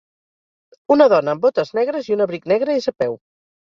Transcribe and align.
Una 0.95 1.07
dona 1.15 1.35
amb 1.37 1.45
botes 1.45 1.75
negres 1.81 2.11
i 2.13 2.19
un 2.19 2.29
abric 2.29 2.53
negre 2.57 2.83
és 2.83 2.95
a 2.97 3.01
peu. 3.03 3.19